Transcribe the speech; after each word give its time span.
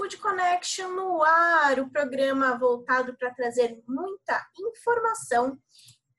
Food 0.00 0.16
Connection 0.16 0.88
no 0.92 1.22
ar, 1.22 1.78
o 1.78 1.90
programa 1.90 2.56
voltado 2.56 3.14
para 3.18 3.34
trazer 3.34 3.82
muita 3.86 4.48
informação 4.58 5.60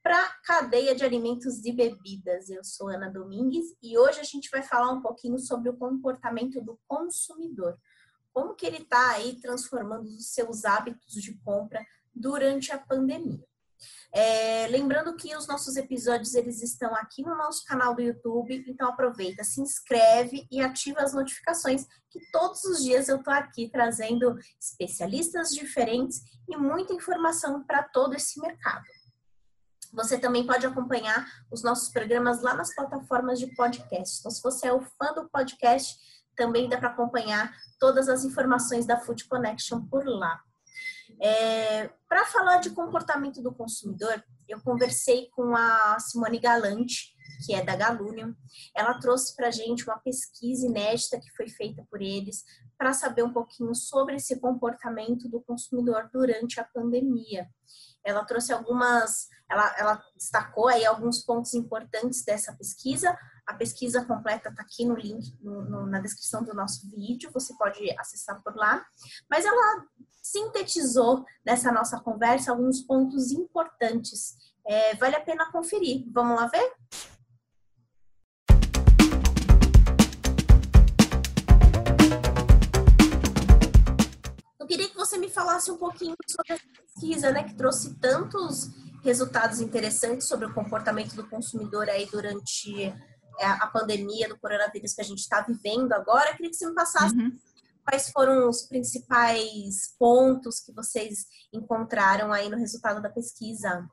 para 0.04 0.24
a 0.24 0.30
cadeia 0.44 0.94
de 0.94 1.04
alimentos 1.04 1.66
e 1.66 1.72
bebidas. 1.72 2.48
Eu 2.52 2.64
sou 2.64 2.90
Ana 2.90 3.10
Domingues 3.10 3.76
e 3.82 3.98
hoje 3.98 4.20
a 4.20 4.24
gente 4.24 4.52
vai 4.52 4.62
falar 4.62 4.92
um 4.92 5.02
pouquinho 5.02 5.40
sobre 5.40 5.68
o 5.68 5.76
comportamento 5.76 6.62
do 6.62 6.80
consumidor. 6.88 7.76
Como 8.32 8.54
que 8.54 8.68
ele 8.68 8.84
está 8.84 9.14
aí 9.14 9.42
transformando 9.42 10.06
os 10.06 10.32
seus 10.32 10.64
hábitos 10.64 11.16
de 11.16 11.36
compra 11.40 11.84
durante 12.14 12.72
a 12.72 12.78
pandemia. 12.78 13.44
É, 14.14 14.68
lembrando 14.68 15.16
que 15.16 15.36
os 15.36 15.48
nossos 15.48 15.78
episódios 15.78 16.36
eles 16.36 16.62
estão 16.62 16.94
aqui 16.96 17.24
no 17.24 17.36
nosso 17.36 17.64
canal 17.66 17.96
do 17.96 18.02
YouTube, 18.02 18.64
então 18.68 18.90
aproveita, 18.90 19.44
se 19.44 19.62
inscreve 19.62 20.48
e 20.52 20.62
ativa 20.62 21.02
as 21.02 21.14
notificações, 21.14 21.86
que 22.10 22.20
todos 22.32 22.64
os 22.66 22.84
dias 22.84 23.08
eu 23.08 23.18
estou 23.18 23.34
aqui 23.34 23.70
trazendo 23.70 24.38
especialistas 24.60 25.52
diferentes 25.52 26.22
e 26.50 26.58
muita 26.58 26.94
informação 26.94 27.64
para 27.64 27.84
todo 27.84 28.14
esse 28.14 28.40
mercado. 28.42 28.84
Você 29.94 30.18
também 30.18 30.46
pode 30.46 30.66
acompanhar 30.66 31.26
os 31.52 31.64
nossos 31.64 31.90
programas 31.90 32.42
lá 32.42 32.54
nas 32.54 32.74
plataformas 32.74 33.40
de 33.40 33.54
podcast. 33.56 34.20
Então, 34.20 34.32
se 34.32 34.42
você 34.42 34.68
é 34.68 34.74
o 34.74 34.82
fã 34.82 35.14
do 35.14 35.30
podcast, 35.30 35.98
também 36.36 36.70
dá 36.70 36.78
para 36.78 36.90
acompanhar 36.90 37.54
todas 37.80 38.08
as 38.08 38.24
informações 38.24 38.86
da 38.86 38.98
Food 38.98 39.26
Connection 39.26 39.86
por 39.88 40.06
lá. 40.06 40.42
É, 41.20 41.90
Para 42.08 42.26
falar 42.26 42.58
de 42.58 42.70
comportamento 42.72 43.42
do 43.42 43.54
consumidor, 43.54 44.24
eu 44.48 44.62
conversei 44.62 45.30
com 45.32 45.56
a 45.56 45.98
Simone 46.00 46.40
Galante, 46.40 47.16
que 47.46 47.54
é 47.54 47.64
da 47.64 47.76
Galunium. 47.76 48.36
Ela 48.76 49.00
trouxe 49.00 49.36
para 49.36 49.52
gente 49.52 49.84
uma 49.84 49.98
pesquisa 49.98 50.66
inédita 50.66 51.20
que 51.20 51.32
foi 51.32 51.48
feita 51.48 51.86
por 51.90 52.02
eles 52.02 52.44
para 52.78 52.94
saber 52.94 53.24
um 53.24 53.32
pouquinho 53.32 53.74
sobre 53.74 54.16
esse 54.16 54.40
comportamento 54.40 55.30
do 55.30 55.42
consumidor 55.42 56.10
durante 56.12 56.60
a 56.60 56.64
pandemia. 56.64 57.48
Ela 58.04 58.26
trouxe 58.26 58.52
algumas, 58.52 59.28
ela, 59.50 59.76
ela 59.78 60.04
destacou 60.16 60.68
aí 60.68 60.86
alguns 60.86 61.20
pontos 61.24 61.54
importantes 61.54 62.24
dessa 62.24 62.54
pesquisa. 62.54 63.16
A 63.46 63.54
pesquisa 63.54 64.04
completa 64.06 64.50
está 64.50 64.64
aqui 64.64 64.86
no 64.86 64.96
link, 64.96 65.38
no, 65.42 65.62
no, 65.62 65.86
na 65.86 66.00
descrição 66.00 66.44
do 66.44 66.54
nosso 66.54 66.90
vídeo, 66.90 67.32
você 67.34 67.56
pode 67.56 67.80
acessar 68.00 68.42
por 68.44 68.56
lá. 68.56 68.84
Mas 69.30 69.46
ela 69.46 69.86
sintetizou 70.22 71.26
nessa 71.44 71.72
nossa 71.72 72.00
conversa 72.00 72.52
alguns 72.52 72.82
pontos 72.82 73.32
importantes. 73.32 74.36
É, 74.66 74.96
vale 74.96 75.16
a 75.16 75.22
pena 75.22 75.52
conferir. 75.52 76.06
Vamos 76.12 76.40
lá 76.40 76.48
ver? 76.48 76.74
Eu 84.60 84.68
queria 84.68 84.88
que 84.88 84.96
você 84.96 85.18
me 85.18 85.30
falasse 85.30 85.72
um 85.72 85.78
pouquinho 85.78 86.16
sobre 86.30 86.54
essa 86.54 86.64
pesquisa, 86.80 87.32
né, 87.32 87.44
que 87.44 87.56
trouxe 87.56 87.96
tantos 87.96 88.70
resultados 89.04 89.60
interessantes 89.60 90.28
sobre 90.28 90.46
o 90.46 90.54
comportamento 90.54 91.16
do 91.16 91.28
consumidor 91.28 91.90
aí 91.90 92.06
durante 92.06 92.84
é, 92.84 93.46
a 93.46 93.66
pandemia 93.66 94.30
do 94.30 94.38
coronavírus 94.38 94.94
que 94.94 95.02
a 95.02 95.04
gente 95.04 95.20
está 95.20 95.42
vivendo 95.42 95.92
agora. 95.94 96.30
Eu 96.30 96.36
queria 96.36 96.52
que 96.52 96.56
você 96.56 96.70
me 96.70 96.76
passasse 96.76 97.16
uhum 97.16 97.36
quais 97.86 98.12
foram 98.12 98.50
os 98.50 98.64
principais 98.64 99.96
pontos 99.98 100.60
que 100.60 100.74
vocês 100.74 101.26
encontraram 101.54 102.32
aí 102.32 102.50
no 102.50 102.58
resultado 102.58 103.02
da 103.02 103.10
pesquisa? 103.10 103.90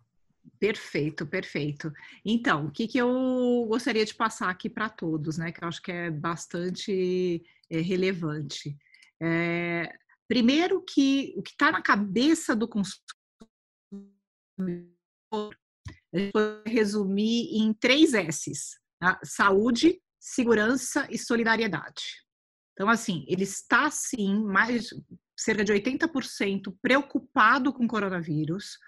Perfeito, 0.59 1.27
perfeito. 1.27 1.93
Então, 2.25 2.67
o 2.67 2.71
que, 2.71 2.89
que 2.89 2.99
eu 2.99 3.67
gostaria 3.69 4.05
de 4.05 4.15
passar 4.15 4.49
aqui 4.51 4.69
para 4.69 4.89
todos, 4.89 5.39
né? 5.39 5.53
Que 5.53 5.63
eu 5.63 5.69
acho 5.69 5.83
que 5.83 5.93
é 5.93 6.11
bastante 6.11 7.43
é, 7.71 7.81
relevante. 7.81 8.77
É, 9.21 9.93
primeiro 10.27 10.83
que 10.83 11.35
o 11.37 11.43
que 11.43 11.51
está 11.51 11.71
na 11.71 11.83
cabeça 11.83 12.57
do 12.57 12.69
consumidor, 12.69 12.95
resumir 16.67 17.57
em 17.57 17.73
três 17.73 18.15
S's: 18.15 18.79
tá? 18.99 19.21
saúde, 19.23 20.01
segurança 20.19 21.07
e 21.11 21.19
solidariedade. 21.19 22.28
Então, 22.79 22.89
assim, 22.89 23.25
ele 23.27 23.43
está 23.43 23.91
sim, 23.91 24.45
mais 24.45 24.91
cerca 25.37 25.65
de 25.65 25.73
80% 25.73 26.73
preocupado 26.81 27.73
com 27.73 27.89
coronavírus. 27.89 28.79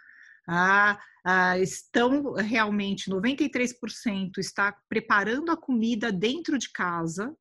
Ah, 0.48 0.96
ah, 1.26 1.58
estão 1.58 2.34
realmente 2.34 3.10
93% 3.10 4.38
está 4.38 4.72
preparando 4.88 5.50
a 5.50 5.56
comida 5.56 6.12
dentro 6.12 6.56
de 6.56 6.70
casa 6.70 7.34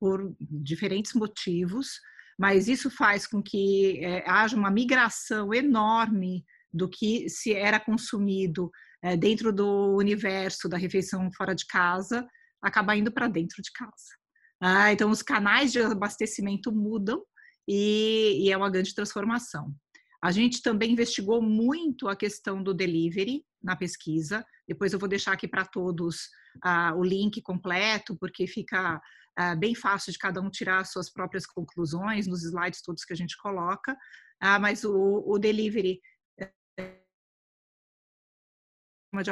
por 0.00 0.34
diferentes 0.40 1.12
motivos, 1.12 2.00
mas 2.38 2.68
isso 2.68 2.90
faz 2.90 3.26
com 3.26 3.42
que 3.42 4.02
é, 4.02 4.24
haja 4.26 4.56
uma 4.56 4.70
migração 4.70 5.52
enorme 5.52 6.42
do 6.72 6.88
que 6.88 7.28
se 7.28 7.52
era 7.52 7.78
consumido 7.78 8.70
é, 9.02 9.14
dentro 9.14 9.52
do 9.52 9.94
universo 9.94 10.70
da 10.70 10.78
refeição 10.78 11.30
fora 11.32 11.54
de 11.54 11.66
casa, 11.66 12.26
acabar 12.62 12.96
indo 12.96 13.12
para 13.12 13.28
dentro 13.28 13.60
de 13.60 13.70
casa. 13.72 14.25
Ah, 14.60 14.92
então, 14.92 15.10
os 15.10 15.22
canais 15.22 15.72
de 15.72 15.80
abastecimento 15.80 16.72
mudam 16.72 17.22
e, 17.68 18.44
e, 18.44 18.50
é 18.50 18.56
uma 18.56 18.70
grande 18.70 18.94
transformação. 18.94 19.74
A 20.22 20.30
gente 20.32 20.62
também 20.62 20.92
investigou 20.92 21.42
muito 21.42 22.08
a 22.08 22.16
questão 22.16 22.62
do 22.62 22.72
delivery 22.72 23.44
na 23.62 23.76
pesquisa. 23.76 24.44
Depois 24.66 24.92
eu 24.92 24.98
vou 24.98 25.08
deixar 25.08 25.32
aqui 25.32 25.46
para 25.46 25.64
todos 25.64 26.28
ah, 26.62 26.94
o 26.96 27.04
link 27.04 27.40
completo, 27.42 28.16
porque 28.18 28.46
fica 28.46 29.00
ah, 29.36 29.54
bem 29.54 29.74
fácil 29.74 30.12
de 30.12 30.18
cada 30.18 30.40
um 30.40 30.50
tirar 30.50 30.84
suas 30.86 31.10
próprias 31.10 31.46
conclusões 31.46 32.26
nos 32.26 32.42
slides 32.42 32.82
todos 32.82 33.04
que 33.04 33.12
a 33.12 33.16
gente 33.16 33.36
coloca. 33.36 33.96
Ah, 34.40 34.58
mas 34.58 34.84
o, 34.84 35.22
o 35.26 35.38
delivery 35.38 36.00
uma 39.12 39.22
de 39.22 39.30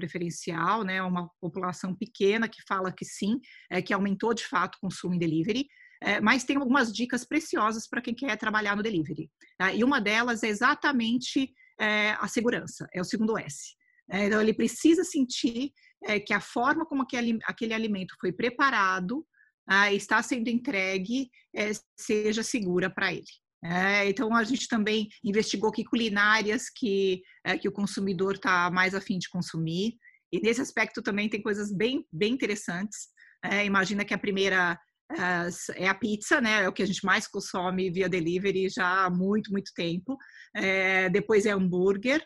preferencial, 0.00 0.82
né, 0.82 1.02
uma 1.02 1.28
população 1.40 1.94
pequena 1.94 2.48
que 2.48 2.62
fala 2.66 2.90
que 2.90 3.04
sim, 3.04 3.38
é, 3.70 3.82
que 3.82 3.92
aumentou 3.92 4.32
de 4.32 4.46
fato 4.46 4.76
o 4.76 4.80
consumo 4.80 5.14
em 5.14 5.18
delivery, 5.18 5.68
é, 6.02 6.20
mas 6.20 6.44
tem 6.44 6.56
algumas 6.56 6.90
dicas 6.90 7.24
preciosas 7.24 7.86
para 7.86 8.00
quem 8.00 8.14
quer 8.14 8.34
trabalhar 8.36 8.74
no 8.74 8.82
delivery. 8.82 9.30
Tá? 9.58 9.72
E 9.74 9.84
uma 9.84 10.00
delas 10.00 10.42
é 10.42 10.48
exatamente 10.48 11.52
é, 11.78 12.12
a 12.12 12.26
segurança, 12.26 12.88
é 12.94 13.00
o 13.00 13.04
segundo 13.04 13.36
S. 13.36 13.74
É, 14.10 14.26
então, 14.26 14.40
ele 14.40 14.54
precisa 14.54 15.04
sentir 15.04 15.72
é, 16.04 16.18
que 16.18 16.32
a 16.32 16.40
forma 16.40 16.86
como 16.86 17.02
aquele, 17.02 17.74
alimento 17.74 18.14
foi 18.18 18.32
preparado, 18.32 19.24
ah, 19.68 19.92
está 19.92 20.22
sendo 20.22 20.48
entregue, 20.48 21.30
é, 21.54 21.70
seja 21.96 22.42
segura 22.42 22.90
para 22.90 23.12
ele. 23.12 23.22
É, 23.62 24.08
então 24.08 24.34
a 24.34 24.42
gente 24.42 24.66
também 24.68 25.08
investigou 25.22 25.70
que 25.70 25.84
culinárias 25.84 26.70
que, 26.70 27.20
é, 27.44 27.58
que 27.58 27.68
o 27.68 27.72
consumidor 27.72 28.34
está 28.34 28.70
mais 28.70 28.94
afim 28.94 29.18
de 29.18 29.28
consumir. 29.28 29.96
E 30.32 30.40
nesse 30.40 30.60
aspecto 30.60 31.02
também 31.02 31.28
tem 31.28 31.42
coisas 31.42 31.72
bem, 31.72 32.06
bem 32.12 32.32
interessantes. 32.32 33.08
É, 33.44 33.64
imagina 33.64 34.04
que 34.04 34.14
a 34.14 34.18
primeira 34.18 34.78
é, 35.10 35.84
é 35.84 35.88
a 35.88 35.94
pizza, 35.94 36.40
né? 36.40 36.64
É 36.64 36.68
o 36.68 36.72
que 36.72 36.82
a 36.82 36.86
gente 36.86 37.04
mais 37.04 37.26
consome 37.26 37.90
via 37.90 38.08
delivery 38.08 38.68
já 38.68 39.04
há 39.04 39.10
muito, 39.10 39.50
muito 39.52 39.72
tempo. 39.74 40.16
É, 40.54 41.08
depois 41.10 41.46
é 41.46 41.50
hambúrguer. 41.50 42.24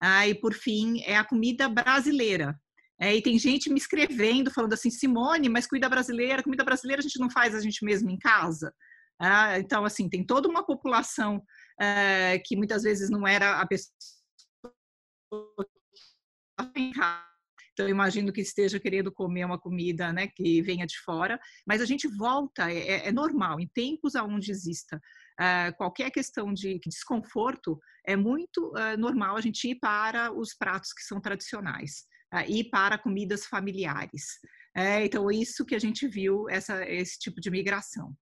Ah, 0.00 0.28
e 0.28 0.34
por 0.34 0.52
fim 0.52 1.00
é 1.02 1.16
a 1.16 1.24
comida 1.24 1.68
brasileira. 1.68 2.54
É, 3.00 3.14
e 3.14 3.22
tem 3.22 3.38
gente 3.38 3.70
me 3.70 3.78
escrevendo, 3.78 4.50
falando 4.50 4.74
assim, 4.74 4.90
Simone, 4.90 5.48
mas 5.48 5.66
comida 5.66 5.88
brasileira, 5.88 6.42
comida 6.42 6.64
brasileira 6.64 7.00
a 7.00 7.02
gente 7.02 7.18
não 7.18 7.30
faz 7.30 7.54
a 7.54 7.60
gente 7.60 7.84
mesmo 7.84 8.10
em 8.10 8.18
casa. 8.18 8.72
Ah, 9.20 9.58
então, 9.58 9.84
assim, 9.84 10.08
tem 10.08 10.24
toda 10.24 10.48
uma 10.48 10.64
população 10.64 11.42
eh, 11.80 12.38
que 12.44 12.56
muitas 12.56 12.82
vezes 12.82 13.10
não 13.10 13.26
era 13.26 13.60
a 13.60 13.66
pessoa. 13.66 13.92
Então, 17.72 17.88
imagino 17.88 18.32
que 18.32 18.40
esteja 18.40 18.78
querendo 18.78 19.12
comer 19.12 19.44
uma 19.44 19.58
comida 19.58 20.12
né, 20.12 20.28
que 20.28 20.62
venha 20.62 20.86
de 20.86 20.96
fora, 21.00 21.40
mas 21.66 21.80
a 21.80 21.84
gente 21.84 22.06
volta, 22.06 22.70
é, 22.70 22.78
é, 22.78 23.08
é 23.08 23.12
normal, 23.12 23.58
em 23.58 23.68
tempos 23.68 24.14
onde 24.14 24.52
exista 24.52 25.00
uh, 25.40 25.76
qualquer 25.76 26.10
questão 26.10 26.52
de 26.52 26.78
desconforto, 26.86 27.78
é 28.06 28.16
muito 28.16 28.72
uh, 28.72 28.96
normal 28.98 29.36
a 29.36 29.40
gente 29.40 29.68
ir 29.68 29.76
para 29.76 30.32
os 30.32 30.54
pratos 30.54 30.92
que 30.92 31.02
são 31.02 31.20
tradicionais, 31.20 32.04
uh, 32.32 32.48
ir 32.48 32.70
para 32.70 32.98
comidas 32.98 33.46
familiares. 33.46 34.24
É, 34.76 35.04
então, 35.04 35.30
isso 35.30 35.64
que 35.64 35.74
a 35.74 35.78
gente 35.78 36.06
viu, 36.08 36.48
essa, 36.48 36.84
esse 36.88 37.18
tipo 37.18 37.40
de 37.40 37.50
migração. 37.50 38.12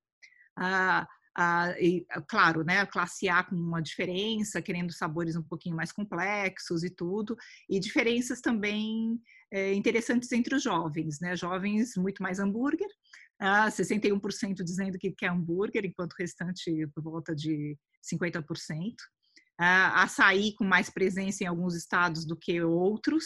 Ah, 0.56 1.06
ah, 1.36 1.74
e, 1.80 2.06
claro, 2.28 2.62
né, 2.62 2.84
classe 2.86 3.28
A 3.28 3.42
com 3.42 3.56
uma 3.56 3.80
diferença, 3.80 4.60
querendo 4.60 4.92
sabores 4.92 5.34
um 5.34 5.42
pouquinho 5.42 5.74
mais 5.74 5.90
complexos 5.90 6.84
e 6.84 6.90
tudo, 6.90 7.36
e 7.68 7.80
diferenças 7.80 8.40
também 8.40 9.18
é, 9.50 9.72
interessantes 9.72 10.30
entre 10.32 10.54
os 10.54 10.62
jovens, 10.62 11.20
né, 11.20 11.34
jovens 11.34 11.94
muito 11.96 12.22
mais 12.22 12.38
hambúrguer, 12.38 12.88
ah, 13.40 13.70
61% 13.70 14.62
dizendo 14.62 14.98
que 14.98 15.10
quer 15.12 15.30
hambúrguer, 15.30 15.84
enquanto 15.86 16.12
o 16.12 16.16
restante 16.18 16.86
por 16.94 17.02
volta 17.02 17.34
de 17.34 17.78
50%, 18.02 18.94
ah, 19.58 20.02
açaí 20.02 20.54
com 20.54 20.64
mais 20.64 20.90
presença 20.90 21.44
em 21.44 21.46
alguns 21.46 21.74
estados 21.74 22.26
do 22.26 22.36
que 22.36 22.60
outros, 22.62 23.24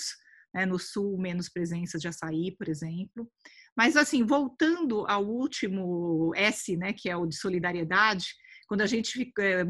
né, 0.54 0.64
no 0.64 0.78
sul 0.78 1.18
menos 1.18 1.48
presença 1.48 1.98
de 1.98 2.06
açaí, 2.06 2.54
por 2.56 2.68
exemplo, 2.68 3.28
mas, 3.76 3.96
assim, 3.96 4.24
voltando 4.24 5.04
ao 5.06 5.24
último 5.24 6.32
S, 6.34 6.76
né, 6.76 6.92
que 6.92 7.10
é 7.10 7.16
o 7.16 7.26
de 7.26 7.36
solidariedade, 7.36 8.26
quando 8.66 8.80
a 8.80 8.86
gente 8.86 9.32
é, 9.38 9.64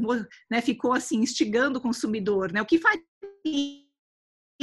né, 0.50 0.60
ficou 0.62 0.92
assim 0.92 1.18
instigando 1.18 1.78
o 1.78 1.82
consumidor, 1.82 2.52
né? 2.52 2.62
O 2.62 2.66
que 2.66 2.78
faria 2.78 3.02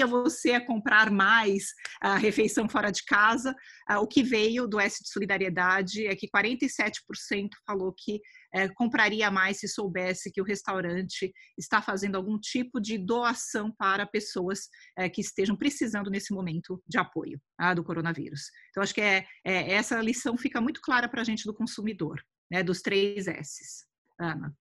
você 0.07 0.53
a 0.53 0.65
comprar 0.65 1.11
mais 1.11 1.65
a 2.01 2.17
refeição 2.17 2.67
fora 2.67 2.91
de 2.91 3.03
casa. 3.05 3.55
O 4.01 4.07
que 4.07 4.23
veio 4.23 4.67
do 4.67 4.79
S 4.79 5.03
de 5.03 5.09
Solidariedade 5.09 6.07
é 6.07 6.15
que 6.15 6.29
47% 6.29 7.49
falou 7.65 7.93
que 7.95 8.19
é, 8.53 8.69
compraria 8.69 9.31
mais 9.31 9.59
se 9.59 9.67
soubesse 9.67 10.31
que 10.31 10.41
o 10.41 10.45
restaurante 10.45 11.33
está 11.57 11.81
fazendo 11.81 12.15
algum 12.15 12.39
tipo 12.39 12.79
de 12.79 12.97
doação 12.97 13.71
para 13.77 14.05
pessoas 14.05 14.69
é, 14.97 15.09
que 15.09 15.21
estejam 15.21 15.55
precisando 15.55 16.09
nesse 16.09 16.33
momento 16.33 16.81
de 16.87 16.99
apoio 16.99 17.41
tá, 17.57 17.73
do 17.73 17.83
coronavírus. 17.83 18.43
Então, 18.69 18.83
acho 18.83 18.93
que 18.93 19.01
é, 19.01 19.25
é 19.45 19.71
essa 19.73 19.99
lição 20.01 20.37
fica 20.37 20.61
muito 20.61 20.81
clara 20.81 21.09
para 21.09 21.21
a 21.21 21.23
gente 21.23 21.45
do 21.45 21.53
consumidor, 21.53 22.21
né, 22.51 22.63
dos 22.63 22.81
três 22.81 23.27
S's. 23.27 23.85
Ana. 24.19 24.55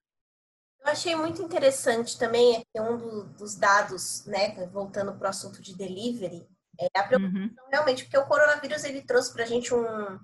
Eu 0.84 0.90
achei 0.90 1.14
muito 1.14 1.40
interessante 1.40 2.18
também 2.18 2.56
é 2.56 2.60
que 2.60 2.80
um 2.80 2.96
do, 2.96 3.24
dos 3.34 3.54
dados, 3.54 4.24
né, 4.26 4.66
voltando 4.66 5.12
para 5.14 5.26
o 5.26 5.30
assunto 5.30 5.62
de 5.62 5.76
delivery, 5.76 6.46
é 6.78 6.98
a 6.98 7.04
preocupação 7.04 7.42
uhum. 7.42 7.54
realmente, 7.70 8.04
porque 8.04 8.18
o 8.18 8.26
coronavírus 8.26 8.82
ele 8.84 9.02
trouxe 9.02 9.32
para 9.32 9.44
a 9.44 9.46
gente 9.46 9.72
um, 9.72 10.18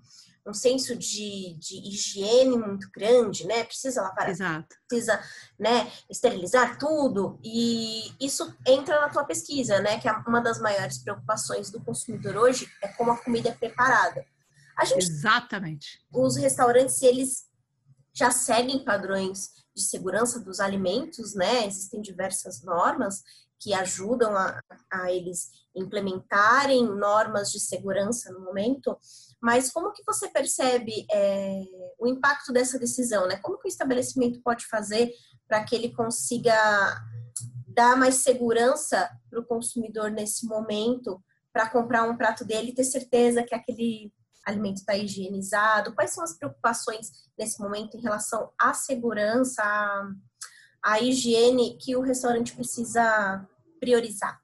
um 0.47 0.55
senso 0.55 0.97
de, 0.97 1.55
de 1.59 1.77
higiene 1.89 2.57
muito 2.57 2.91
grande, 2.91 3.47
né? 3.47 3.65
Precisa 3.65 4.03
lavar, 4.03 4.31
Exato. 4.31 4.77
precisa, 4.89 5.23
né, 5.59 5.91
esterilizar 6.11 6.79
tudo. 6.79 7.39
E 7.45 8.13
isso 8.21 8.57
entra 8.67 9.01
na 9.01 9.11
tua 9.11 9.25
pesquisa, 9.25 9.81
né? 9.81 10.01
Que 10.01 10.09
é 10.09 10.13
uma 10.27 10.41
das 10.41 10.59
maiores 10.59 10.99
preocupações 10.99 11.71
do 11.71 11.81
consumidor 11.85 12.37
hoje 12.37 12.69
é 12.83 12.89
como 12.89 13.13
a 13.13 13.19
comida 13.19 13.51
é 13.51 13.55
preparada. 13.55 14.25
A 14.77 14.85
gente, 14.85 15.07
Exatamente. 15.07 16.01
Os 16.13 16.37
restaurantes, 16.37 17.03
eles 17.03 17.47
já 18.15 18.31
seguem 18.31 18.85
padrões 18.85 19.51
de 19.79 19.85
segurança 19.85 20.41
dos 20.41 20.59
alimentos, 20.59 21.35
né? 21.35 21.65
Existem 21.67 22.03
diversas 22.03 22.63
normas 22.63 23.23
que 23.61 23.73
ajudam 23.73 24.37
a, 24.37 24.61
a 24.91 25.13
eles 25.13 25.51
implementarem 25.75 26.85
normas 26.85 27.51
de 27.51 27.61
segurança 27.61 28.33
no 28.33 28.41
momento, 28.41 28.97
mas 29.41 29.71
como 29.71 29.93
que 29.93 30.03
você 30.05 30.29
percebe 30.29 31.07
é, 31.11 31.63
o 31.99 32.07
impacto 32.07 32.53
dessa 32.53 32.79
decisão, 32.79 33.27
né? 33.27 33.37
Como 33.37 33.59
que 33.59 33.69
o 33.69 33.71
estabelecimento 33.71 34.41
pode 34.43 34.67
fazer 34.67 35.13
para 35.47 35.65
que 35.65 35.75
ele 35.75 35.95
consiga 35.95 36.55
dar 37.69 37.97
mais 37.97 38.17
segurança 38.17 39.09
para 39.31 39.41
o 39.41 39.47
consumidor 39.47 40.11
nesse 40.11 40.47
momento, 40.47 41.23
para 41.53 41.71
comprar 41.71 42.03
um 42.03 42.17
prato 42.17 42.45
dele 42.45 42.71
e 42.71 42.75
ter 42.75 42.85
certeza 42.85 43.45
que 43.45 43.55
aquele 43.55 44.13
alimento 44.49 44.79
está 44.79 44.97
higienizado? 44.97 45.95
Quais 45.95 46.11
são 46.11 46.25
as 46.25 46.37
preocupações 46.37 47.11
nesse 47.39 47.61
momento 47.61 47.97
em 47.97 48.01
relação 48.01 48.51
à 48.59 48.75
segurança, 48.75 49.63
à, 49.63 50.11
à 50.83 51.01
higiene 51.01 51.77
que 51.79 51.95
o 51.97 52.01
restaurante 52.01 52.55
precisa 52.55 53.47
priorizar? 53.79 54.41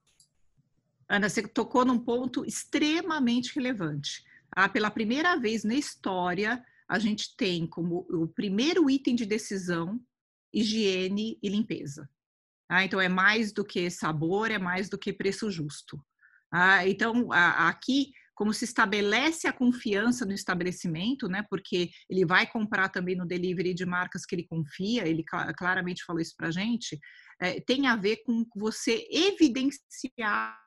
Ana, 1.09 1.29
você 1.29 1.43
tocou 1.43 1.85
num 1.85 1.99
ponto 1.99 2.45
extremamente 2.45 3.55
relevante. 3.55 4.25
Ah, 4.51 4.69
pela 4.69 4.91
primeira 4.91 5.37
vez 5.37 5.65
na 5.65 5.75
história, 5.75 6.65
a 6.89 6.99
gente 6.99 7.37
tem 7.37 7.67
como 7.67 8.07
o 8.11 8.29
primeiro 8.29 8.89
item 8.89 9.15
de 9.15 9.27
decisão 9.27 10.01
higiene 10.53 11.39
e 11.43 11.49
limpeza. 11.49 12.09
Ah, 12.69 12.85
então, 12.85 13.01
é 13.01 13.09
mais 13.09 13.53
do 13.53 13.65
que 13.65 13.91
sabor, 13.91 14.51
é 14.51 14.59
mais 14.59 14.89
do 14.89 14.97
que 14.97 15.13
preço 15.13 15.51
justo. 15.51 16.03
Ah, 16.51 16.87
então, 16.87 17.31
aqui 17.33 18.13
como 18.35 18.53
se 18.53 18.65
estabelece 18.65 19.47
a 19.47 19.53
confiança 19.53 20.25
no 20.25 20.33
estabelecimento, 20.33 21.29
né? 21.29 21.45
Porque 21.49 21.91
ele 22.09 22.27
vai 22.27 22.47
comprar 22.47 22.89
também 22.89 23.17
no 23.17 23.27
delivery 23.27 23.73
de 23.73 23.87
marcas 23.87 24.27
que 24.27 24.35
ele 24.35 24.47
confia, 24.47 25.07
ele 25.07 25.25
claramente 25.57 26.05
falou 26.05 26.21
isso 26.21 26.35
para 26.37 26.49
a 26.49 26.51
gente, 26.51 26.99
é, 27.41 27.61
tem 27.61 27.87
a 27.87 27.97
ver 27.97 28.23
com 28.25 28.45
você 28.57 29.07
evidenciar, 29.11 30.59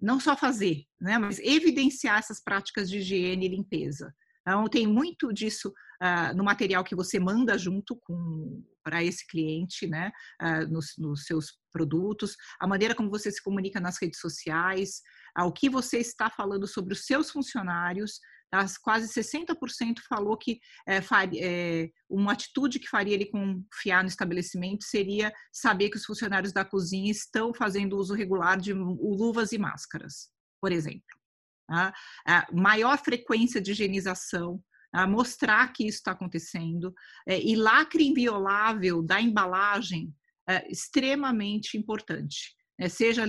não 0.00 0.20
só 0.20 0.36
fazer, 0.36 0.84
né? 1.00 1.18
Mas 1.18 1.38
evidenciar 1.38 2.18
essas 2.18 2.42
práticas 2.42 2.90
de 2.90 2.98
higiene 2.98 3.46
e 3.46 3.50
limpeza. 3.50 4.12
Então, 4.46 4.68
tem 4.68 4.86
muito 4.86 5.32
disso 5.32 5.72
uh, 6.02 6.36
no 6.36 6.44
material 6.44 6.84
que 6.84 6.94
você 6.94 7.18
manda 7.18 7.56
junto 7.58 7.96
com 7.96 8.62
para 8.84 9.02
esse 9.02 9.26
cliente, 9.26 9.86
né, 9.86 10.12
uh, 10.42 10.70
nos, 10.70 10.94
nos, 10.98 11.24
seus 11.24 11.58
produtos, 11.72 12.36
a 12.60 12.66
maneira 12.66 12.94
como 12.94 13.08
você 13.08 13.30
se 13.30 13.42
comunica 13.42 13.80
nas 13.80 13.96
redes 14.00 14.20
sociais, 14.20 15.00
ao 15.34 15.50
que 15.50 15.70
você 15.70 15.98
está 15.98 16.28
falando 16.28 16.66
sobre 16.66 16.92
os 16.92 17.06
seus 17.06 17.30
funcionários. 17.30 18.20
Tá? 18.50 18.66
Quase 18.82 19.08
60% 19.08 20.00
falou 20.06 20.36
que 20.36 20.60
é, 20.86 21.00
é, 21.38 21.88
uma 22.08 22.32
atitude 22.32 22.78
que 22.78 22.88
faria 22.88 23.14
ele 23.14 23.26
confiar 23.26 24.02
no 24.02 24.08
estabelecimento 24.08 24.84
seria 24.84 25.32
saber 25.50 25.88
que 25.88 25.96
os 25.96 26.04
funcionários 26.04 26.52
da 26.52 26.64
cozinha 26.64 27.10
estão 27.10 27.54
fazendo 27.54 27.96
uso 27.96 28.14
regular 28.14 28.60
de 28.60 28.74
luvas 28.74 29.52
e 29.52 29.58
máscaras, 29.58 30.28
por 30.60 30.70
exemplo. 30.70 31.23
Tá? 31.66 31.92
A 32.26 32.46
maior 32.52 32.98
frequência 32.98 33.60
de 33.60 33.72
higienização, 33.72 34.62
a 34.92 35.06
mostrar 35.06 35.72
que 35.72 35.86
isso 35.86 35.98
está 35.98 36.12
acontecendo, 36.12 36.94
é, 37.26 37.40
e 37.40 37.56
lacre 37.56 38.06
inviolável 38.06 39.02
da 39.02 39.20
embalagem 39.20 40.14
é 40.48 40.70
extremamente 40.70 41.76
importante 41.76 42.54
né, 42.78 42.88
seja 42.88 43.24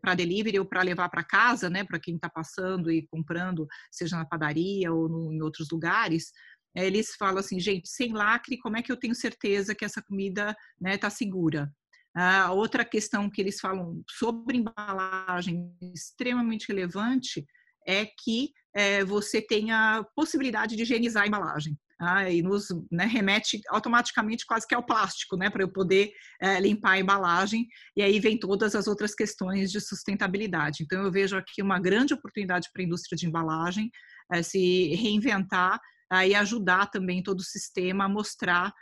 para 0.00 0.14
delivery 0.14 0.58
ou 0.58 0.64
para 0.64 0.82
levar 0.82 1.08
para 1.08 1.24
casa, 1.24 1.70
né, 1.70 1.84
para 1.84 1.98
quem 1.98 2.16
está 2.16 2.28
passando 2.28 2.90
e 2.90 3.06
comprando, 3.08 3.66
seja 3.90 4.16
na 4.16 4.24
padaria 4.24 4.92
ou 4.92 5.08
no, 5.08 5.32
em 5.32 5.42
outros 5.42 5.68
lugares, 5.70 6.32
é, 6.76 6.86
eles 6.86 7.14
falam 7.16 7.38
assim, 7.38 7.58
gente, 7.58 7.88
sem 7.88 8.12
lacre, 8.12 8.58
como 8.58 8.76
é 8.76 8.82
que 8.82 8.92
eu 8.92 8.96
tenho 8.96 9.14
certeza 9.14 9.74
que 9.74 9.84
essa 9.84 10.02
comida 10.02 10.50
está 10.50 10.56
né, 10.80 10.98
tá 10.98 11.10
segura? 11.10 11.72
A 12.12 12.52
outra 12.52 12.84
questão 12.84 13.30
que 13.30 13.40
eles 13.40 13.60
falam 13.60 14.02
sobre 14.08 14.58
embalagem 14.58 15.72
extremamente 15.94 16.66
relevante 16.66 17.46
é 17.86 18.06
que 18.06 18.50
é, 18.74 19.04
você 19.04 19.42
tenha 19.42 20.04
possibilidade 20.14 20.76
de 20.76 20.82
higienizar 20.82 21.24
a 21.24 21.26
embalagem 21.26 21.76
ah, 22.00 22.30
e 22.30 22.40
nos 22.40 22.68
né, 22.90 23.04
remete 23.04 23.60
automaticamente 23.68 24.46
quase 24.46 24.66
que 24.66 24.74
ao 24.74 24.82
plástico, 24.82 25.36
né, 25.36 25.50
para 25.50 25.62
eu 25.62 25.68
poder 25.68 26.10
é, 26.40 26.58
limpar 26.58 26.92
a 26.92 27.00
embalagem, 27.00 27.68
e 27.94 28.02
aí 28.02 28.18
vem 28.18 28.38
todas 28.38 28.74
as 28.74 28.86
outras 28.86 29.14
questões 29.14 29.70
de 29.70 29.80
sustentabilidade. 29.80 30.82
Então, 30.82 31.02
eu 31.02 31.12
vejo 31.12 31.36
aqui 31.36 31.60
uma 31.60 31.78
grande 31.78 32.14
oportunidade 32.14 32.70
para 32.72 32.82
a 32.82 32.86
indústria 32.86 33.16
de 33.16 33.26
embalagem 33.26 33.90
é, 34.32 34.42
se 34.42 34.94
reinventar 34.94 35.78
é, 36.10 36.28
e 36.28 36.34
ajudar 36.34 36.86
também 36.86 37.22
todo 37.22 37.40
o 37.40 37.44
sistema 37.44 38.04
a 38.04 38.08
mostrar 38.08 38.72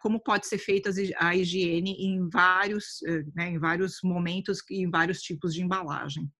como 0.00 0.22
pode 0.22 0.46
ser 0.46 0.58
feita 0.58 0.88
a 1.18 1.34
higiene 1.34 1.96
em 1.98 2.28
vários, 2.28 3.00
né, 3.34 3.48
em 3.48 3.58
vários 3.58 3.98
momentos 4.04 4.60
e 4.70 4.84
em 4.84 4.88
vários 4.88 5.20
tipos 5.20 5.52
de 5.52 5.64
embalagem. 5.64 6.30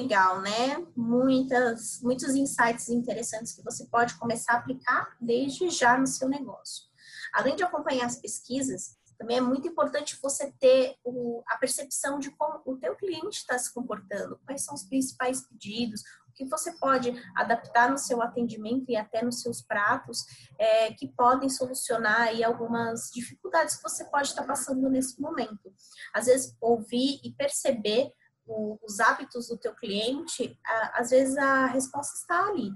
Legal, 0.00 0.40
né? 0.40 0.84
Muitas, 0.96 2.00
muitos 2.02 2.34
insights 2.34 2.88
interessantes 2.88 3.52
que 3.52 3.62
você 3.62 3.86
pode 3.86 4.14
começar 4.14 4.54
a 4.54 4.56
aplicar 4.58 5.16
desde 5.20 5.70
já 5.70 5.96
no 5.96 6.06
seu 6.06 6.28
negócio. 6.28 6.84
Além 7.32 7.56
de 7.56 7.62
acompanhar 7.62 8.06
as 8.06 8.16
pesquisas, 8.16 8.96
também 9.18 9.38
é 9.38 9.40
muito 9.40 9.68
importante 9.68 10.18
você 10.20 10.52
ter 10.58 10.96
o, 11.04 11.42
a 11.46 11.56
percepção 11.56 12.18
de 12.18 12.30
como 12.32 12.60
o 12.64 12.76
teu 12.76 12.96
cliente 12.96 13.38
está 13.38 13.56
se 13.58 13.72
comportando, 13.72 14.38
quais 14.44 14.64
são 14.64 14.74
os 14.74 14.82
principais 14.82 15.42
pedidos, 15.42 16.02
o 16.28 16.32
que 16.34 16.44
você 16.44 16.72
pode 16.72 17.14
adaptar 17.36 17.90
no 17.90 17.96
seu 17.96 18.20
atendimento 18.20 18.90
e 18.90 18.96
até 18.96 19.22
nos 19.22 19.40
seus 19.40 19.62
pratos, 19.62 20.24
é, 20.58 20.92
que 20.92 21.06
podem 21.08 21.48
solucionar 21.48 22.22
aí 22.22 22.42
algumas 22.42 23.10
dificuldades 23.12 23.76
que 23.76 23.82
você 23.82 24.04
pode 24.04 24.28
estar 24.28 24.42
passando 24.42 24.88
nesse 24.90 25.20
momento. 25.20 25.72
Às 26.12 26.26
vezes, 26.26 26.56
ouvir 26.60 27.20
e 27.22 27.32
perceber 27.32 28.12
o, 28.46 28.78
os 28.82 29.00
hábitos 29.00 29.48
do 29.48 29.56
teu 29.56 29.74
cliente, 29.74 30.58
a, 30.64 31.00
às 31.00 31.10
vezes 31.10 31.36
a 31.36 31.66
resposta 31.66 32.14
está 32.16 32.48
ali. 32.48 32.70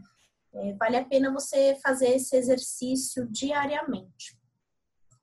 É, 0.54 0.72
vale 0.74 0.96
a 0.96 1.04
pena 1.04 1.32
você 1.32 1.78
fazer 1.82 2.08
esse 2.08 2.36
exercício 2.36 3.26
diariamente. 3.30 4.38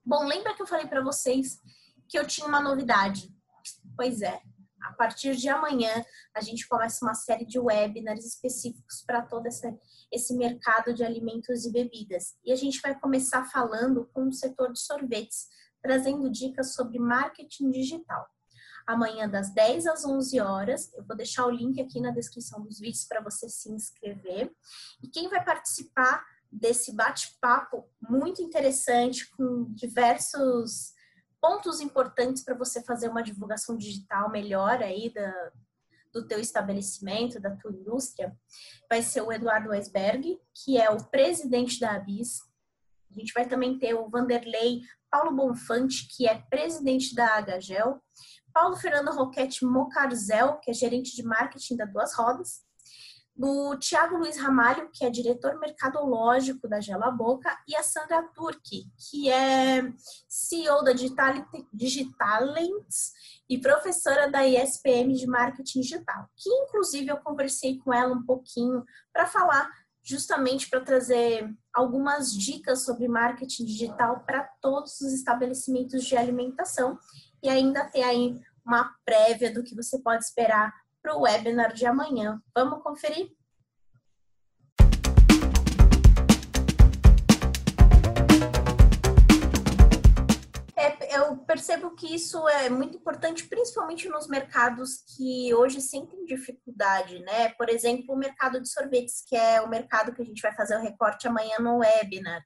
Bom, 0.06 0.24
lembra 0.26 0.54
que 0.54 0.62
eu 0.62 0.68
falei 0.68 0.88
para 0.88 1.04
vocês 1.04 1.60
que 2.08 2.18
eu 2.18 2.28
tinha 2.28 2.48
uma 2.48 2.62
novidade? 2.62 3.34
Pois 3.96 4.22
é, 4.22 4.40
a 4.84 4.94
partir 4.94 5.36
de 5.36 5.50
amanhã 5.50 6.06
a 6.34 6.42
gente 6.42 6.68
começa 6.68 7.04
uma 7.04 7.16
série 7.16 7.46
de 7.46 7.58
webinars 7.58 8.24
específicos 8.24 9.04
para 9.06 9.24
todo 9.24 9.48
essa, 9.48 9.76
esse 10.12 10.36
mercado 10.36 10.94
de 10.94 11.04
alimentos 11.04 11.66
e 11.66 11.72
bebidas. 11.72 12.38
E 12.44 12.52
a 12.52 12.56
gente 12.56 12.80
vai 12.82 12.98
começar 13.00 13.46
falando 13.46 14.08
com 14.14 14.28
o 14.28 14.34
setor 14.34 14.72
de 14.72 14.80
sorvetes, 14.80 15.48
trazendo 15.82 16.30
dicas 16.30 16.76
sobre 16.76 17.00
marketing 17.00 17.72
digital 17.72 18.30
amanhã 18.86 19.30
das 19.30 19.54
10 19.54 19.88
às 19.88 20.06
11 20.06 20.40
horas. 20.40 20.94
Eu 20.94 21.04
vou 21.04 21.16
deixar 21.16 21.46
o 21.46 21.52
link 21.52 21.82
aqui 21.82 22.00
na 22.00 22.12
descrição 22.12 22.62
dos 22.62 22.80
vídeos 22.80 23.06
para 23.06 23.22
você 23.22 23.50
se 23.50 23.72
inscrever. 23.72 24.52
E 25.02 25.08
quem 25.08 25.30
vai 25.30 25.44
participar 25.44 26.24
desse 26.52 26.94
bate-papo 26.94 27.90
muito 28.02 28.42
interessante 28.42 29.30
com 29.32 29.66
diversos 29.74 30.94
pontos 31.42 31.82
importantes 31.82 32.44
para 32.44 32.56
você 32.56 32.82
fazer 32.84 33.10
uma 33.10 33.22
divulgação 33.22 33.78
digital 33.78 34.32
melhor 34.32 34.82
aí 34.82 35.14
da, 35.14 35.52
do 36.14 36.26
teu 36.26 36.40
estabelecimento, 36.40 37.40
da 37.40 37.56
tua 37.56 37.72
indústria, 37.72 38.36
vai 38.90 39.02
ser 39.02 39.22
o 39.22 39.32
Eduardo 39.32 39.70
Weisberg, 39.70 40.40
que 40.54 40.78
é 40.78 40.90
o 40.90 41.04
presidente 41.04 41.80
da 41.80 41.92
ABIS. 41.92 42.40
A 43.16 43.20
gente 43.20 43.34
vai 43.34 43.48
também 43.48 43.80
ter 43.80 43.94
o 43.94 44.10
Vanderlei 44.10 44.82
Paulo 45.10 45.32
Bonfante, 45.32 46.08
que 46.16 46.28
é 46.28 46.36
presidente 46.50 47.16
da 47.16 47.38
Agagel, 47.38 48.02
Paulo 48.54 48.76
Fernando 48.76 49.16
Roquete 49.16 49.66
Mocarzel, 49.66 50.60
que 50.60 50.72
é 50.72 50.74
gerente 50.74 51.16
de 51.16 51.24
marketing 51.24 51.78
da 51.78 51.86
Duas 51.86 52.14
Rodas, 52.16 52.66
do 53.36 53.78
Tiago 53.78 54.18
Luiz 54.18 54.38
Ramalho, 54.38 54.90
que 54.94 55.04
é 55.04 55.10
diretor 55.10 55.60
mercadológico 55.60 56.70
da 56.70 56.80
Gela 56.80 57.12
Boca, 57.12 57.58
e 57.68 57.76
a 57.76 57.84
Sandra 57.84 58.24
Turki, 58.34 58.90
que 58.98 59.30
é 59.30 59.94
CEO 60.28 60.84
da 60.84 60.94
Digital, 60.94 61.34
Digitalents 61.74 63.12
e 63.50 63.58
professora 63.58 64.32
da 64.32 64.48
ISPM 64.48 65.14
de 65.14 65.28
Marketing 65.28 65.82
Digital, 65.82 66.30
que 66.36 66.50
inclusive 66.50 67.10
eu 67.10 67.18
conversei 67.18 67.78
com 67.80 67.94
ela 67.94 68.16
um 68.16 68.24
pouquinho 68.24 68.84
para 69.12 69.28
falar 69.28 69.70
justamente 70.06 70.70
para 70.70 70.82
trazer 70.82 71.52
algumas 71.74 72.32
dicas 72.32 72.86
sobre 72.86 73.08
marketing 73.08 73.66
digital 73.66 74.20
para 74.20 74.44
todos 74.62 75.02
os 75.02 75.12
estabelecimentos 75.12 76.06
de 76.06 76.16
alimentação 76.16 76.98
e 77.42 77.50
ainda 77.50 77.84
ter 77.86 78.04
aí 78.04 78.40
uma 78.64 78.96
prévia 79.04 79.52
do 79.52 79.64
que 79.64 79.76
você 79.76 80.00
pode 80.00 80.24
esperar 80.24 80.72
para 81.02 81.16
o 81.16 81.22
webinar 81.22 81.74
de 81.74 81.86
amanhã. 81.88 82.40
Vamos 82.54 82.84
conferir? 82.84 83.35
Percebo 91.56 91.96
que 91.96 92.14
isso 92.14 92.46
é 92.50 92.70
muito 92.70 92.98
importante, 92.98 93.48
principalmente 93.48 94.10
nos 94.10 94.28
mercados 94.28 94.98
que 95.16 95.54
hoje 95.54 95.80
sentem 95.80 96.26
dificuldade, 96.26 97.20
né? 97.20 97.50
Por 97.54 97.70
exemplo, 97.70 98.14
o 98.14 98.18
mercado 98.18 98.60
de 98.60 98.70
sorvetes, 98.70 99.24
que 99.26 99.38
é 99.38 99.62
o 99.62 99.70
mercado 99.70 100.14
que 100.14 100.22
a 100.22 100.26
gente 100.26 100.42
vai 100.42 100.54
fazer 100.54 100.76
o 100.76 100.82
recorte 100.82 101.30
amanhã 101.30 101.58
no 101.60 101.78
webinar. 101.78 102.44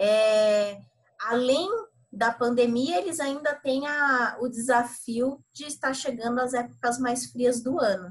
É, 0.00 0.80
além 1.20 1.68
da 2.10 2.32
pandemia, 2.32 2.98
eles 2.98 3.20
ainda 3.20 3.54
têm 3.54 3.86
a, 3.86 4.38
o 4.40 4.48
desafio 4.48 5.44
de 5.52 5.66
estar 5.66 5.92
chegando 5.92 6.40
às 6.40 6.54
épocas 6.54 6.98
mais 6.98 7.26
frias 7.26 7.62
do 7.62 7.78
ano. 7.78 8.10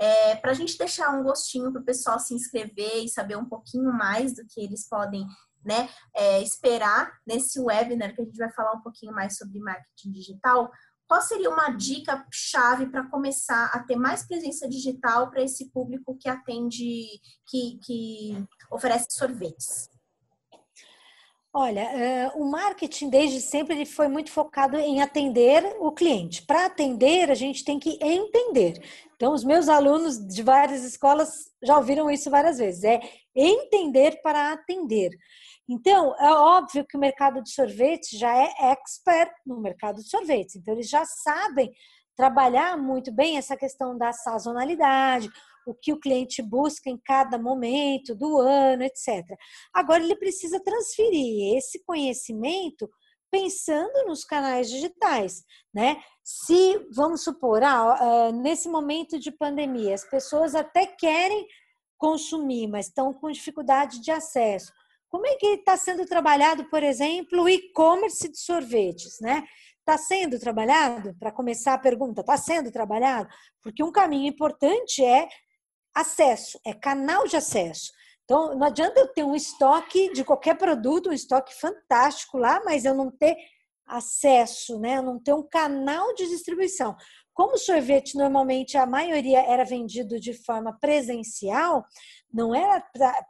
É, 0.00 0.34
para 0.34 0.50
a 0.50 0.54
gente 0.54 0.76
deixar 0.76 1.10
um 1.10 1.22
gostinho 1.22 1.70
para 1.70 1.80
o 1.80 1.84
pessoal 1.84 2.18
se 2.18 2.34
inscrever 2.34 3.04
e 3.04 3.08
saber 3.08 3.36
um 3.36 3.48
pouquinho 3.48 3.92
mais 3.92 4.34
do 4.34 4.44
que 4.46 4.60
eles 4.60 4.88
podem 4.88 5.24
né, 5.66 5.88
é, 6.14 6.40
esperar 6.40 7.12
nesse 7.26 7.60
webinar, 7.60 8.14
que 8.14 8.22
a 8.22 8.24
gente 8.24 8.38
vai 8.38 8.50
falar 8.52 8.72
um 8.72 8.80
pouquinho 8.80 9.12
mais 9.12 9.36
sobre 9.36 9.58
marketing 9.58 10.12
digital, 10.12 10.70
qual 11.08 11.20
seria 11.20 11.50
uma 11.50 11.70
dica 11.70 12.26
chave 12.32 12.86
para 12.86 13.08
começar 13.08 13.66
a 13.66 13.80
ter 13.80 13.96
mais 13.96 14.26
presença 14.26 14.68
digital 14.68 15.30
para 15.30 15.42
esse 15.42 15.70
público 15.70 16.16
que 16.18 16.28
atende, 16.28 17.20
que, 17.48 17.78
que 17.84 18.46
oferece 18.70 19.06
sorvetes? 19.10 19.88
Olha, 21.58 22.32
uh, 22.34 22.42
o 22.42 22.50
marketing 22.50 23.08
desde 23.08 23.40
sempre 23.40 23.74
ele 23.74 23.86
foi 23.86 24.08
muito 24.08 24.30
focado 24.30 24.76
em 24.76 25.00
atender 25.00 25.64
o 25.80 25.90
cliente. 25.90 26.42
Para 26.42 26.66
atender, 26.66 27.30
a 27.30 27.34
gente 27.34 27.64
tem 27.64 27.78
que 27.78 27.98
entender. 28.02 28.78
Então, 29.16 29.32
os 29.32 29.42
meus 29.44 29.68
alunos 29.68 30.18
de 30.18 30.42
várias 30.42 30.84
escolas 30.84 31.50
já 31.64 31.76
ouviram 31.76 32.10
isso 32.10 32.30
várias 32.30 32.58
vezes. 32.58 32.84
É 32.84 33.00
entender 33.34 34.20
para 34.22 34.52
atender. 34.52 35.10
Então, 35.68 36.14
é 36.18 36.30
óbvio 36.32 36.86
que 36.86 36.96
o 36.96 37.00
mercado 37.00 37.42
de 37.42 37.50
sorvetes 37.50 38.18
já 38.18 38.34
é 38.36 38.72
expert 38.72 39.32
no 39.44 39.60
mercado 39.60 39.96
de 39.96 40.08
sorvetes. 40.08 40.56
Então, 40.56 40.74
eles 40.74 40.88
já 40.88 41.04
sabem 41.04 41.72
trabalhar 42.14 42.76
muito 42.78 43.12
bem 43.12 43.36
essa 43.36 43.56
questão 43.56 43.96
da 43.96 44.12
sazonalidade, 44.12 45.30
o 45.66 45.74
que 45.74 45.92
o 45.92 46.00
cliente 46.00 46.40
busca 46.40 46.88
em 46.88 46.98
cada 47.04 47.38
momento 47.38 48.14
do 48.14 48.38
ano, 48.38 48.84
etc. 48.84 49.24
Agora 49.74 50.02
ele 50.02 50.16
precisa 50.16 50.62
transferir 50.62 51.56
esse 51.56 51.82
conhecimento 51.84 52.88
pensando 53.30 54.06
nos 54.06 54.24
canais 54.24 54.70
digitais, 54.70 55.42
né? 55.74 55.96
Se 56.28 56.88
vamos 56.90 57.22
supor, 57.22 57.62
ah, 57.62 57.98
ah, 58.00 58.32
nesse 58.32 58.68
momento 58.68 59.16
de 59.16 59.30
pandemia, 59.30 59.94
as 59.94 60.02
pessoas 60.02 60.56
até 60.56 60.84
querem 60.84 61.46
consumir, 61.96 62.66
mas 62.66 62.88
estão 62.88 63.14
com 63.14 63.30
dificuldade 63.30 64.00
de 64.00 64.10
acesso. 64.10 64.72
Como 65.08 65.24
é 65.24 65.36
que 65.36 65.46
está 65.46 65.76
sendo 65.76 66.04
trabalhado, 66.04 66.68
por 66.68 66.82
exemplo, 66.82 67.44
o 67.44 67.48
e-commerce 67.48 68.28
de 68.28 68.40
sorvetes, 68.40 69.20
né? 69.20 69.44
Está 69.78 69.96
sendo 69.96 70.36
trabalhado? 70.40 71.14
Para 71.16 71.30
começar 71.30 71.74
a 71.74 71.78
pergunta, 71.78 72.22
está 72.22 72.36
sendo 72.36 72.72
trabalhado? 72.72 73.28
Porque 73.62 73.84
um 73.84 73.92
caminho 73.92 74.28
importante 74.28 75.04
é 75.04 75.28
acesso, 75.94 76.58
é 76.66 76.74
canal 76.74 77.28
de 77.28 77.36
acesso. 77.36 77.92
Então, 78.24 78.58
não 78.58 78.66
adianta 78.66 78.98
eu 78.98 79.06
ter 79.12 79.22
um 79.22 79.36
estoque 79.36 80.12
de 80.12 80.24
qualquer 80.24 80.58
produto, 80.58 81.08
um 81.08 81.12
estoque 81.12 81.54
fantástico 81.54 82.36
lá, 82.36 82.60
mas 82.64 82.84
eu 82.84 82.96
não 82.96 83.12
ter 83.12 83.36
acesso, 83.86 84.78
né? 84.78 85.00
Não 85.00 85.18
ter 85.18 85.32
um 85.32 85.42
canal 85.42 86.14
de 86.14 86.26
distribuição. 86.28 86.96
Como 87.32 87.54
o 87.54 87.58
sorvete 87.58 88.16
normalmente 88.16 88.76
a 88.78 88.86
maioria 88.86 89.40
era 89.40 89.64
vendido 89.64 90.18
de 90.18 90.32
forma 90.32 90.76
presencial, 90.80 91.84
não 92.32 92.54
era 92.54 92.80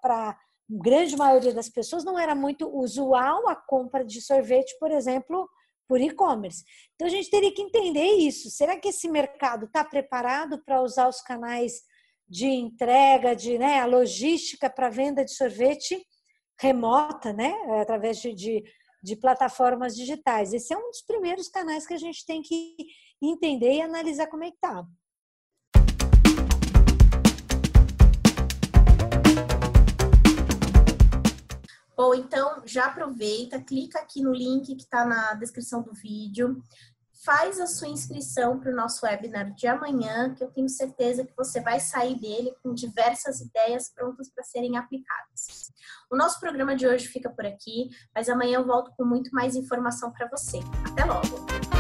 para 0.00 0.38
grande 0.68 1.16
maioria 1.16 1.52
das 1.52 1.68
pessoas, 1.68 2.04
não 2.04 2.18
era 2.18 2.34
muito 2.34 2.68
usual 2.68 3.48
a 3.48 3.56
compra 3.56 4.04
de 4.04 4.20
sorvete, 4.20 4.76
por 4.78 4.90
exemplo, 4.90 5.48
por 5.88 6.00
e-commerce. 6.00 6.64
Então 6.94 7.06
a 7.06 7.10
gente 7.10 7.30
teria 7.30 7.52
que 7.52 7.62
entender 7.62 8.14
isso. 8.14 8.50
Será 8.50 8.78
que 8.78 8.88
esse 8.88 9.08
mercado 9.08 9.66
está 9.66 9.84
preparado 9.84 10.62
para 10.64 10.82
usar 10.82 11.08
os 11.08 11.20
canais 11.20 11.82
de 12.28 12.46
entrega, 12.46 13.36
de 13.36 13.56
né, 13.58 13.78
a 13.78 13.86
logística 13.86 14.68
para 14.68 14.90
venda 14.90 15.24
de 15.24 15.32
sorvete 15.32 16.04
remota, 16.58 17.32
né, 17.32 17.54
através 17.80 18.18
de, 18.18 18.34
de, 18.34 18.64
de, 19.06 19.14
plataformas 19.14 19.94
digitais. 19.94 20.52
Esse 20.52 20.74
é 20.74 20.76
um 20.76 20.90
dos 20.90 21.02
primeiros 21.02 21.48
canais 21.48 21.86
que 21.86 21.94
a 21.94 21.98
gente 21.98 22.26
tem 22.26 22.42
que 22.42 22.74
entender 23.22 23.74
e 23.74 23.80
analisar 23.80 24.26
como 24.26 24.42
é 24.42 24.50
que 24.50 24.56
está. 24.56 24.84
Bom, 31.96 32.14
então 32.14 32.62
já 32.66 32.86
aproveita, 32.86 33.62
clica 33.62 34.00
aqui 34.00 34.20
no 34.20 34.32
link 34.32 34.66
que 34.66 34.82
está 34.82 35.06
na 35.06 35.34
descrição 35.34 35.82
do 35.82 35.94
vídeo, 35.94 36.60
faz 37.26 37.58
a 37.58 37.66
sua 37.66 37.88
inscrição 37.88 38.60
para 38.60 38.70
o 38.70 38.74
nosso 38.74 39.04
webinar 39.04 39.52
de 39.52 39.66
amanhã, 39.66 40.32
que 40.32 40.44
eu 40.44 40.48
tenho 40.48 40.68
certeza 40.68 41.24
que 41.24 41.36
você 41.36 41.60
vai 41.60 41.80
sair 41.80 42.14
dele 42.20 42.54
com 42.62 42.72
diversas 42.72 43.40
ideias 43.40 43.88
prontas 43.88 44.30
para 44.30 44.44
serem 44.44 44.78
aplicadas. 44.78 45.72
O 46.08 46.16
nosso 46.16 46.38
programa 46.38 46.76
de 46.76 46.86
hoje 46.86 47.08
fica 47.08 47.28
por 47.28 47.44
aqui, 47.44 47.90
mas 48.14 48.28
amanhã 48.28 48.58
eu 48.60 48.64
volto 48.64 48.92
com 48.96 49.04
muito 49.04 49.30
mais 49.32 49.56
informação 49.56 50.12
para 50.12 50.28
você. 50.28 50.60
Até 50.88 51.04
logo! 51.04 51.75